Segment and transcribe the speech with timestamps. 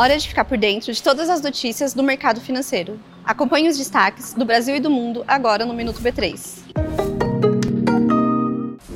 [0.00, 2.98] Hora de ficar por dentro de todas as notícias do mercado financeiro.
[3.22, 6.40] Acompanhe os destaques do Brasil e do mundo agora no Minuto B3.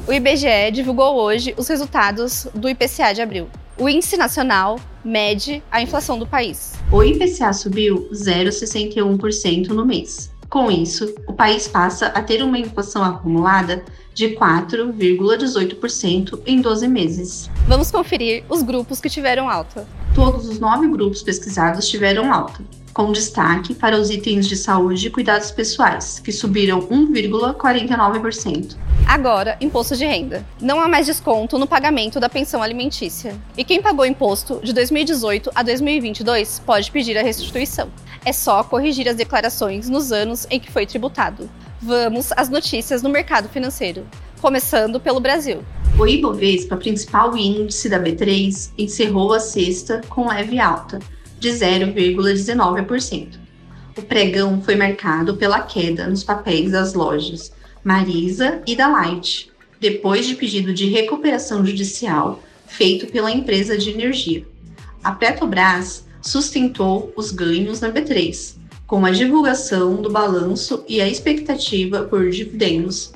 [0.08, 3.50] O IBGE divulgou hoje os resultados do IPCA de abril.
[3.76, 6.72] O índice nacional mede a inflação do país.
[6.90, 10.32] O IPCA subiu 0,61% no mês.
[10.48, 13.84] Com isso, o país passa a ter uma inflação acumulada
[14.14, 17.50] de 4,18% em 12 meses.
[17.68, 19.86] Vamos conferir os grupos que tiveram alta.
[20.14, 25.10] Todos os nove grupos pesquisados tiveram alta, com destaque para os itens de saúde e
[25.10, 28.76] cuidados pessoais, que subiram 1,49%.
[29.08, 30.46] Agora, imposto de renda.
[30.60, 33.36] Não há mais desconto no pagamento da pensão alimentícia.
[33.58, 37.90] E quem pagou imposto de 2018 a 2022 pode pedir a restituição.
[38.24, 41.50] É só corrigir as declarações nos anos em que foi tributado.
[41.82, 44.06] Vamos às notícias no mercado financeiro,
[44.40, 45.64] começando pelo Brasil.
[45.96, 50.98] O Ibovespa, principal índice da B3, encerrou a sexta com leve alta,
[51.38, 53.38] de 0,19%.
[53.96, 57.52] O pregão foi marcado pela queda nos papéis das lojas
[57.84, 64.44] Marisa e da Light, depois de pedido de recuperação judicial feito pela empresa de energia.
[65.02, 72.02] A Petrobras sustentou os ganhos na B3, com a divulgação do balanço e a expectativa
[72.02, 73.12] por dividendos.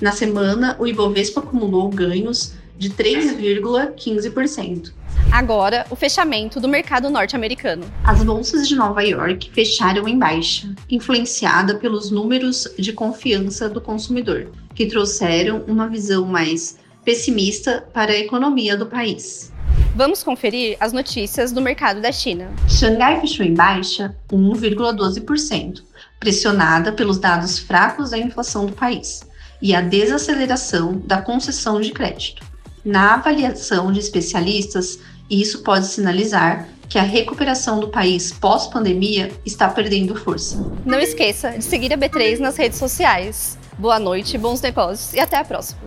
[0.00, 4.92] Na semana, o Ibovespa acumulou ganhos de 3,15%.
[5.32, 7.84] Agora, o fechamento do mercado norte-americano.
[8.04, 14.48] As bolsas de Nova York fecharam em baixa, influenciada pelos números de confiança do consumidor,
[14.74, 19.50] que trouxeram uma visão mais pessimista para a economia do país.
[19.94, 22.50] Vamos conferir as notícias do mercado da China.
[22.68, 25.82] Xangai fechou em baixa 1,12%,
[26.20, 29.25] pressionada pelos dados fracos da inflação do país
[29.60, 32.42] e a desaceleração da concessão de crédito.
[32.84, 34.98] Na avaliação de especialistas,
[35.28, 40.56] isso pode sinalizar que a recuperação do país pós-pandemia está perdendo força.
[40.84, 43.58] Não esqueça de seguir a B3 nas redes sociais.
[43.78, 45.80] Boa noite, bons negócios e até a próxima.